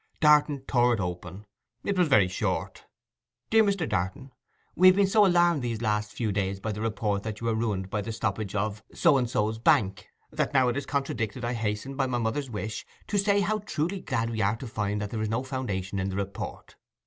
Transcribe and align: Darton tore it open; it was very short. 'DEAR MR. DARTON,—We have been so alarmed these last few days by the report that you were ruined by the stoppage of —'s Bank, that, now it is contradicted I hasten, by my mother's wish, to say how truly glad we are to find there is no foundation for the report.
Darton 0.19 0.61
tore 0.65 0.95
it 0.95 0.99
open; 0.99 1.45
it 1.83 1.95
was 1.95 2.07
very 2.07 2.27
short. 2.27 2.85
'DEAR 3.51 3.63
MR. 3.63 3.87
DARTON,—We 3.87 4.87
have 4.87 4.95
been 4.95 5.05
so 5.05 5.27
alarmed 5.27 5.61
these 5.61 5.83
last 5.83 6.11
few 6.13 6.31
days 6.31 6.59
by 6.59 6.71
the 6.71 6.81
report 6.81 7.21
that 7.21 7.39
you 7.39 7.45
were 7.45 7.53
ruined 7.53 7.91
by 7.91 8.01
the 8.01 8.11
stoppage 8.11 8.55
of 8.55 8.81
—'s 8.91 9.59
Bank, 9.59 10.07
that, 10.31 10.55
now 10.55 10.69
it 10.69 10.77
is 10.77 10.87
contradicted 10.87 11.45
I 11.45 11.53
hasten, 11.53 11.95
by 11.95 12.07
my 12.07 12.17
mother's 12.17 12.49
wish, 12.49 12.83
to 13.09 13.19
say 13.19 13.41
how 13.41 13.59
truly 13.59 13.99
glad 14.01 14.31
we 14.31 14.41
are 14.41 14.55
to 14.55 14.65
find 14.65 15.03
there 15.03 15.21
is 15.21 15.29
no 15.29 15.43
foundation 15.43 15.99
for 15.99 16.05
the 16.05 16.15
report. 16.15 16.77